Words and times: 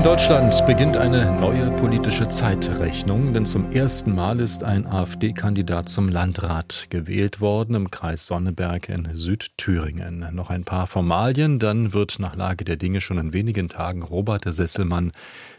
In 0.00 0.04
Deutschland 0.04 0.64
beginnt 0.64 0.96
eine 0.96 1.38
neue 1.38 1.70
politische 1.72 2.26
Zeitrechnung, 2.26 3.34
denn 3.34 3.44
zum 3.44 3.70
ersten 3.70 4.14
Mal 4.14 4.40
ist 4.40 4.64
ein 4.64 4.86
AfD-Kandidat 4.86 5.90
zum 5.90 6.08
Landrat 6.08 6.86
gewählt 6.88 7.42
worden 7.42 7.74
im 7.74 7.90
Kreis 7.90 8.26
Sonneberg 8.26 8.88
in 8.88 9.10
Südthüringen. 9.12 10.26
Noch 10.32 10.48
ein 10.48 10.64
paar 10.64 10.86
Formalien, 10.86 11.58
dann 11.58 11.92
wird 11.92 12.18
nach 12.18 12.34
Lage 12.34 12.64
der 12.64 12.76
Dinge 12.76 13.02
schon 13.02 13.18
in 13.18 13.34
wenigen 13.34 13.68
Tagen 13.68 14.02
Robert 14.02 14.44
Sesselmann 14.46 15.12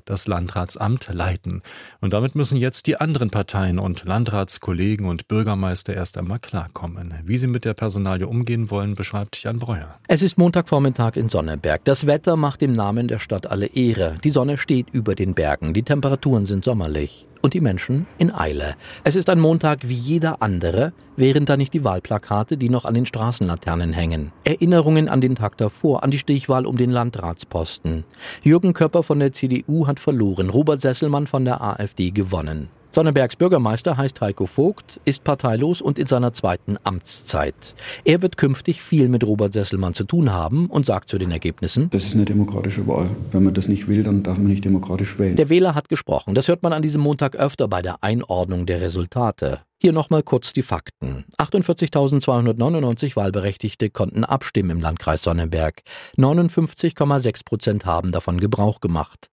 das 0.06 0.28
Landratsamt 0.28 1.10
leiten. 1.12 1.62
Und 2.00 2.14
damit 2.14 2.36
müssen 2.36 2.58
jetzt 2.58 2.88
die 2.88 2.98
anderen 2.98 3.30
Parteien 3.30 3.78
und 3.78 4.06
Landratskollegen 4.06 5.06
und 5.06 5.28
Bürgermeister 5.28 5.94
erst 5.94 6.18
einmal 6.18 6.40
klarkommen. 6.40 7.14
Wie 7.24 7.38
sie 7.38 7.46
mit 7.48 7.66
der 7.66 7.76
Personalie 7.76 8.28
umgehen 8.28 8.72
wollen, 8.72 8.96
beschreibt 8.96 9.44
Jan 9.44 9.60
Breuer. 9.60 10.00
Es 10.08 10.24
ist 10.24 10.40
Montagvormittag 10.40 11.16
in 11.16 11.30
Sonneberg. 11.30 11.86
Das 11.86 12.08
Wetter 12.08 12.36
macht 12.36 12.62
dem 12.62 12.74
Namen 12.74 13.08
der 13.08 13.20
Stadt 13.20 13.46
alle 13.48 13.68
Ehre. 13.68 14.18
Die 14.24 14.31
Sonne 14.32 14.58
steht 14.58 14.90
über 14.92 15.16
den 15.16 15.34
Bergen. 15.34 15.74
Die 15.74 15.84
Temperaturen 15.84 16.46
sind 16.46 16.66
sommerlich 16.66 17.28
und 17.42 17.54
die 17.54 17.60
Menschen 17.60 18.08
in 18.18 18.34
Eile. 18.34 18.76
Es 19.04 19.16
ist 19.16 19.30
ein 19.30 19.40
Montag 19.40 19.88
wie 19.88 19.94
jeder 19.94 20.42
andere, 20.42 20.94
wären 21.16 21.46
da 21.46 21.58
nicht 21.58 21.74
die 21.74 21.84
Wahlplakate, 21.84 22.58
die 22.58 22.70
noch 22.70 22.86
an 22.86 22.94
den 22.94 23.06
Straßenlaternen 23.06 23.94
hängen. 23.94 24.32
Erinnerungen 24.44 25.10
an 25.10 25.22
den 25.22 25.36
Tag 25.36 25.58
davor, 25.58 26.04
an 26.04 26.12
die 26.12 26.20
Stichwahl 26.20 26.66
um 26.66 26.78
den 26.78 26.92
Landratsposten. 26.92 28.04
Jürgen 28.42 28.74
Köpper 28.74 29.04
von 29.04 29.20
der 29.20 29.34
CDU 29.34 29.88
hat 29.88 30.00
verloren, 30.00 30.50
Robert 30.50 30.82
Sesselmann 30.82 31.28
von 31.28 31.46
der 31.46 31.62
AfD 31.62 32.12
gewonnen. 32.12 32.70
Sonnebergs 32.94 33.38
Bürgermeister 33.38 33.96
heißt 33.96 34.20
Heiko 34.20 34.46
Vogt, 34.46 35.00
ist 35.06 35.24
parteilos 35.24 35.82
und 35.82 35.98
in 35.98 36.08
seiner 36.08 36.34
zweiten 36.34 36.78
Amtszeit. 36.84 37.74
Er 38.04 38.22
wird 38.22 38.36
künftig 38.36 38.82
viel 38.82 39.08
mit 39.08 39.26
Robert 39.26 39.54
Sesselmann 39.54 39.94
zu 39.94 40.04
tun 40.04 40.34
haben 40.34 40.68
und 40.68 40.86
sagt 40.86 41.08
zu 41.08 41.18
den 41.18 41.32
Ergebnissen: 41.32 41.90
Das 41.92 42.04
ist 42.04 42.16
eine 42.16 42.26
demokratische 42.26 42.86
Wahl. 42.88 43.10
Wenn 43.32 43.44
man 43.44 43.54
das 43.54 43.70
nicht 43.70 43.88
will, 43.88 44.04
dann 44.04 44.24
darf 44.24 44.38
man 44.38 44.48
nicht 44.48 44.66
demokratisch 44.66 45.18
wählen. 45.18 45.38
Der 45.38 45.48
Wähler 45.48 45.74
hat 45.74 45.88
gesprochen. 45.88 46.36
Das 46.36 46.50
hört 46.50 46.64
man 46.64 46.74
an 46.74 46.82
diesem 46.82 47.02
Montag 47.02 47.38
öfter 47.38 47.70
bei 47.70 47.82
der 47.82 48.04
Einordnung 48.04 48.66
der 48.66 48.82
Resultate. 48.82 49.62
Hier 49.80 49.94
nochmal 49.94 50.22
kurz 50.22 50.52
die 50.52 50.62
Fakten. 50.62 51.24
48.299 51.40 53.16
Wahlberechtigte 53.16 53.90
konnten 53.90 54.26
abstimmen 54.26 54.70
im 54.70 54.82
Landkreis 54.82 55.24
Sonnenberg. 55.24 55.82
59,6 56.18 57.46
Prozent 57.46 57.86
haben 57.86 58.12
davon 58.12 58.40
Gebrauch 58.40 58.82
gemacht. 58.82 59.30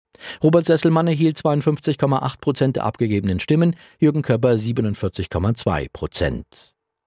Robert 0.42 0.64
Sesselmann 0.64 1.06
erhielt 1.06 1.36
52,8 1.38 2.40
Prozent 2.40 2.76
der 2.76 2.84
abgegebenen 2.84 3.40
Stimmen, 3.40 3.76
Jürgen 3.98 4.22
Köpper 4.22 4.52
47,2 4.52 5.88
Prozent. 5.92 6.46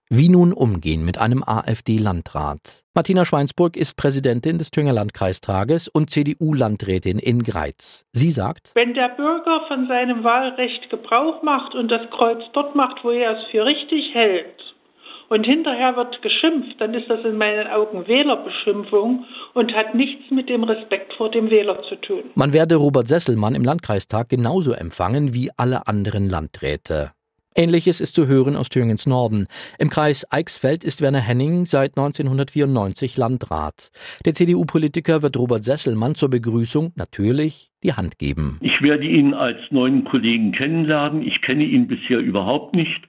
Wie 0.09 0.29
nun 0.29 0.53
umgehen 0.53 1.03
mit 1.03 1.17
einem 1.17 1.43
AfD-Landrat? 1.43 2.83
Martina 2.93 3.25
Schweinsburg 3.25 3.75
ist 3.75 3.97
Präsidentin 3.97 4.59
des 4.59 4.69
Thüringer 4.69 4.93
Landkreistages 4.93 5.87
und 5.87 6.11
CDU-Landrätin 6.11 7.17
in 7.17 7.41
Greiz. 7.41 8.05
Sie 8.13 8.29
sagt, 8.29 8.71
wenn 8.75 8.93
der 8.93 9.09
Bürger 9.09 9.61
von 9.67 9.87
seinem 9.87 10.23
Wahlrecht 10.23 10.91
Gebrauch 10.91 11.41
macht 11.41 11.73
und 11.73 11.89
das 11.89 12.07
Kreuz 12.11 12.43
dort 12.53 12.75
macht, 12.75 13.03
wo 13.03 13.09
er 13.09 13.31
es 13.31 13.47
für 13.49 13.65
richtig 13.65 14.13
hält, 14.13 14.64
und 15.29 15.45
hinterher 15.45 15.95
wird 15.95 16.21
geschimpft, 16.21 16.79
dann 16.79 16.93
ist 16.93 17.09
das 17.09 17.23
in 17.25 17.37
meinen 17.37 17.67
Augen 17.67 18.07
Wählerbeschimpfung 18.07 19.25
und 19.53 19.73
hat 19.73 19.95
nichts 19.95 20.29
mit 20.31 20.49
dem 20.49 20.63
Respekt 20.63 21.13
vor 21.13 21.31
dem 21.31 21.49
Wähler 21.49 21.81
zu 21.89 21.95
tun. 21.95 22.23
Man 22.35 22.53
werde 22.53 22.75
Robert 22.75 23.07
Sesselmann 23.07 23.55
im 23.55 23.63
Landkreistag 23.63 24.29
genauso 24.29 24.73
empfangen 24.73 25.33
wie 25.33 25.49
alle 25.57 25.87
anderen 25.87 26.29
Landräte. 26.29 27.11
Ähnliches 27.57 28.01
ist 28.01 28.15
zu 28.15 28.27
hören 28.27 28.57
aus 28.57 28.67
Thüringens 28.67 29.07
Norden. 29.07 29.47
Im 29.79 29.89
Kreis 29.89 30.25
Eichsfeld 30.29 30.83
ist 30.83 31.01
Werner 31.01 31.21
Henning 31.21 31.63
seit 31.65 31.91
1994 31.97 33.15
Landrat. 33.15 33.91
Der 34.25 34.33
CDU-Politiker 34.33 35.21
wird 35.21 35.37
Robert 35.37 35.63
Sesselmann 35.63 36.15
zur 36.15 36.29
Begrüßung 36.29 36.91
natürlich 36.97 37.69
die 37.81 37.93
Hand 37.93 38.19
geben. 38.19 38.59
Ich 38.61 38.81
werde 38.81 39.05
ihn 39.05 39.33
als 39.33 39.59
neuen 39.69 40.03
Kollegen 40.03 40.51
kennenlernen. 40.51 41.21
Ich 41.21 41.41
kenne 41.43 41.63
ihn 41.63 41.87
bisher 41.87 42.19
überhaupt 42.19 42.75
nicht 42.75 43.01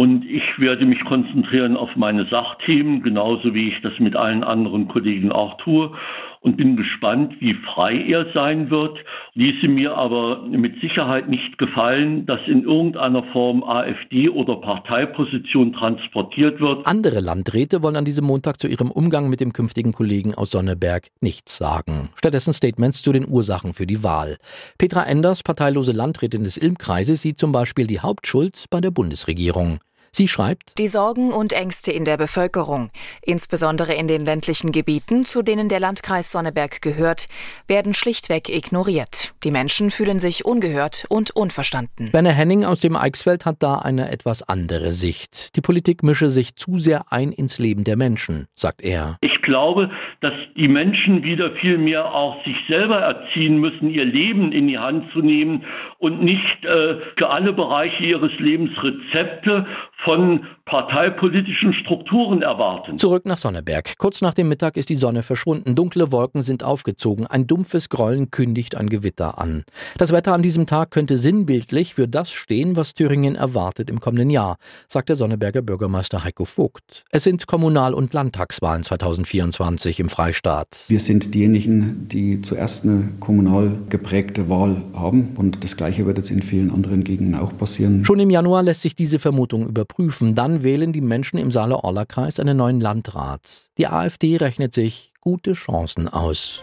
und 0.00 0.24
ich 0.24 0.42
werde 0.56 0.86
mich 0.86 1.04
konzentrieren 1.04 1.76
auf 1.76 1.94
meine 1.94 2.24
Sachthemen, 2.30 3.02
genauso 3.02 3.52
wie 3.52 3.68
ich 3.68 3.82
das 3.82 3.92
mit 3.98 4.16
allen 4.16 4.42
anderen 4.42 4.88
Kollegen 4.88 5.30
auch 5.30 5.58
tue. 5.58 5.92
Und 6.40 6.56
bin 6.56 6.78
gespannt, 6.78 7.34
wie 7.40 7.52
frei 7.52 8.06
er 8.08 8.24
sein 8.32 8.70
wird. 8.70 8.98
Ließe 9.34 9.68
mir 9.68 9.94
aber 9.94 10.40
mit 10.48 10.80
Sicherheit 10.80 11.28
nicht 11.28 11.58
gefallen, 11.58 12.24
dass 12.24 12.40
in 12.46 12.62
irgendeiner 12.62 13.24
Form 13.24 13.62
AfD 13.62 14.30
oder 14.30 14.56
Parteiposition 14.56 15.74
transportiert 15.74 16.58
wird. 16.62 16.86
Andere 16.86 17.20
Landräte 17.20 17.82
wollen 17.82 17.96
an 17.96 18.06
diesem 18.06 18.24
Montag 18.24 18.58
zu 18.58 18.68
ihrem 18.68 18.90
Umgang 18.90 19.28
mit 19.28 19.40
dem 19.40 19.52
künftigen 19.52 19.92
Kollegen 19.92 20.34
aus 20.34 20.52
Sonneberg 20.52 21.08
nichts 21.20 21.58
sagen. 21.58 22.08
Stattdessen 22.16 22.54
Statements 22.54 23.02
zu 23.02 23.12
den 23.12 23.28
Ursachen 23.28 23.74
für 23.74 23.86
die 23.86 24.02
Wahl. 24.02 24.38
Petra 24.78 25.02
Enders, 25.02 25.42
parteilose 25.42 25.92
Landrätin 25.92 26.44
des 26.44 26.56
Ilmkreises, 26.56 27.20
sieht 27.20 27.38
zum 27.38 27.52
Beispiel 27.52 27.86
die 27.86 28.00
Hauptschuld 28.00 28.64
bei 28.70 28.80
der 28.80 28.92
Bundesregierung. 28.92 29.80
Sie 30.12 30.26
schreibt, 30.26 30.78
die 30.78 30.88
Sorgen 30.88 31.32
und 31.32 31.52
Ängste 31.52 31.92
in 31.92 32.04
der 32.04 32.16
Bevölkerung, 32.16 32.90
insbesondere 33.22 33.94
in 33.94 34.08
den 34.08 34.24
ländlichen 34.24 34.72
Gebieten, 34.72 35.24
zu 35.24 35.42
denen 35.42 35.68
der 35.68 35.78
Landkreis 35.78 36.32
Sonneberg 36.32 36.82
gehört, 36.82 37.28
werden 37.68 37.94
schlichtweg 37.94 38.48
ignoriert. 38.48 39.32
Die 39.44 39.52
Menschen 39.52 39.90
fühlen 39.90 40.18
sich 40.18 40.44
ungehört 40.44 41.06
und 41.08 41.30
unverstanden. 41.30 42.12
Werner 42.12 42.32
Henning 42.32 42.64
aus 42.64 42.80
dem 42.80 42.96
Eichsfeld 42.96 43.46
hat 43.46 43.62
da 43.62 43.76
eine 43.76 44.10
etwas 44.10 44.42
andere 44.42 44.90
Sicht. 44.90 45.56
Die 45.56 45.60
Politik 45.60 46.02
mische 46.02 46.28
sich 46.28 46.56
zu 46.56 46.78
sehr 46.78 47.12
ein 47.12 47.30
ins 47.30 47.58
Leben 47.58 47.84
der 47.84 47.96
Menschen, 47.96 48.46
sagt 48.54 48.82
er. 48.82 49.16
Ich 49.22 49.40
glaube, 49.42 49.90
dass 50.20 50.34
die 50.56 50.68
Menschen 50.68 51.22
wieder 51.22 51.52
viel 51.52 51.78
mehr 51.78 52.12
auch 52.12 52.44
sich 52.44 52.56
selber 52.68 52.98
erziehen 52.98 53.58
müssen, 53.58 53.90
ihr 53.90 54.04
Leben 54.04 54.52
in 54.52 54.68
die 54.68 54.78
Hand 54.78 55.10
zu 55.12 55.20
nehmen 55.20 55.64
und 55.98 56.22
nicht 56.22 56.64
äh, 56.64 56.96
für 57.16 57.30
alle 57.30 57.52
Bereiche 57.52 58.04
ihres 58.04 58.32
Lebens 58.38 58.70
Rezepte 58.82 59.66
von 60.04 60.46
parteipolitischen 60.70 61.74
Strukturen 61.74 62.42
erwarten. 62.42 62.96
Zurück 62.96 63.26
nach 63.26 63.38
Sonneberg. 63.38 63.98
Kurz 63.98 64.22
nach 64.22 64.34
dem 64.34 64.48
Mittag 64.48 64.76
ist 64.76 64.88
die 64.88 64.94
Sonne 64.96 65.24
verschwunden. 65.24 65.74
Dunkle 65.74 66.12
Wolken 66.12 66.42
sind 66.42 66.62
aufgezogen. 66.62 67.26
Ein 67.26 67.48
dumpfes 67.48 67.88
Grollen 67.88 68.30
kündigt 68.30 68.76
ein 68.76 68.88
Gewitter 68.88 69.38
an. 69.38 69.64
Das 69.98 70.12
Wetter 70.12 70.32
an 70.32 70.42
diesem 70.42 70.66
Tag 70.66 70.92
könnte 70.92 71.18
sinnbildlich 71.18 71.94
für 71.94 72.06
das 72.06 72.30
stehen, 72.30 72.76
was 72.76 72.94
Thüringen 72.94 73.34
erwartet 73.34 73.90
im 73.90 73.98
kommenden 73.98 74.30
Jahr, 74.30 74.58
sagt 74.86 75.08
der 75.08 75.16
Sonneberger 75.16 75.60
Bürgermeister 75.60 76.22
Heiko 76.22 76.44
Vogt. 76.44 77.04
Es 77.10 77.24
sind 77.24 77.48
Kommunal- 77.48 77.94
und 77.94 78.14
Landtagswahlen 78.14 78.84
2024 78.84 79.98
im 79.98 80.08
Freistaat. 80.08 80.84
Wir 80.86 81.00
sind 81.00 81.34
diejenigen, 81.34 82.06
die 82.08 82.42
zuerst 82.42 82.84
eine 82.84 83.08
kommunal 83.18 83.72
geprägte 83.88 84.48
Wahl 84.48 84.82
haben 84.94 85.34
und 85.36 85.64
das 85.64 85.76
Gleiche 85.76 86.06
wird 86.06 86.18
jetzt 86.18 86.30
in 86.30 86.42
vielen 86.42 86.70
anderen 86.70 87.02
Gegenden 87.02 87.34
auch 87.34 87.56
passieren. 87.58 88.04
Schon 88.04 88.20
im 88.20 88.30
Januar 88.30 88.62
lässt 88.62 88.82
sich 88.82 88.94
diese 88.94 89.18
Vermutung 89.18 89.66
überprüfen. 89.66 89.90
Dann 90.34 90.62
wählen 90.62 90.92
die 90.92 91.00
Menschen 91.00 91.38
im 91.38 91.50
Saale-Orla-Kreis 91.50 92.40
einen 92.40 92.56
neuen 92.56 92.80
Landrat. 92.80 93.68
Die 93.76 93.86
AfD 93.86 94.36
rechnet 94.36 94.74
sich 94.74 95.12
gute 95.20 95.52
Chancen 95.52 96.08
aus. 96.08 96.62